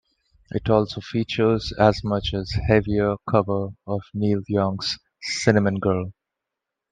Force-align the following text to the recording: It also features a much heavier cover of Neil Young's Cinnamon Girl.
It 0.49 0.67
also 0.67 0.99
features 0.99 1.73
a 1.77 1.93
much 2.03 2.33
heavier 2.67 3.17
cover 3.29 3.67
of 3.85 4.01
Neil 4.15 4.41
Young's 4.47 4.97
Cinnamon 5.21 5.77
Girl. 5.77 6.11